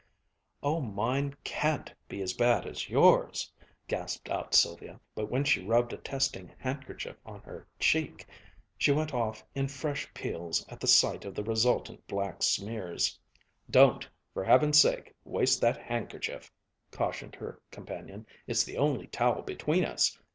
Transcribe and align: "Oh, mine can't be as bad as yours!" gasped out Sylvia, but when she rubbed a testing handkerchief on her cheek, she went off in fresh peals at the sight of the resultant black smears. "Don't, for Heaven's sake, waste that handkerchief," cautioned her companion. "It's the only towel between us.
"Oh, 0.63 0.79
mine 0.81 1.35
can't 1.43 1.93
be 2.09 2.23
as 2.23 2.33
bad 2.33 2.65
as 2.65 2.89
yours!" 2.89 3.53
gasped 3.87 4.29
out 4.31 4.55
Sylvia, 4.55 4.99
but 5.13 5.29
when 5.29 5.43
she 5.43 5.63
rubbed 5.63 5.93
a 5.93 5.97
testing 5.97 6.51
handkerchief 6.57 7.17
on 7.23 7.39
her 7.43 7.67
cheek, 7.77 8.25
she 8.79 8.91
went 8.91 9.13
off 9.13 9.45
in 9.53 9.67
fresh 9.67 10.11
peals 10.15 10.65
at 10.69 10.79
the 10.79 10.87
sight 10.87 11.23
of 11.23 11.35
the 11.35 11.43
resultant 11.43 12.07
black 12.07 12.41
smears. 12.41 13.19
"Don't, 13.69 14.09
for 14.33 14.43
Heaven's 14.43 14.79
sake, 14.81 15.13
waste 15.23 15.61
that 15.61 15.77
handkerchief," 15.77 16.51
cautioned 16.89 17.35
her 17.35 17.61
companion. 17.69 18.25
"It's 18.47 18.63
the 18.63 18.77
only 18.79 19.05
towel 19.05 19.43
between 19.43 19.85
us. 19.85 20.17